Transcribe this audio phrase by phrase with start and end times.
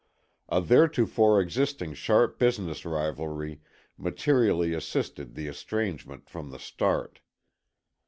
[0.49, 3.61] A theretofore existing sharp business rivalry
[3.99, 7.19] materially assisted the estrangement from the start.